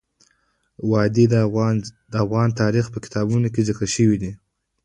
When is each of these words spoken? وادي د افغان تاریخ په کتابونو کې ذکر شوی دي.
وادي 0.89 1.25
د 2.13 2.15
افغان 2.23 2.49
تاریخ 2.61 2.85
په 2.91 2.99
کتابونو 3.05 3.47
کې 3.53 3.65
ذکر 3.69 3.87
شوی 3.95 4.17
دي. 4.21 4.31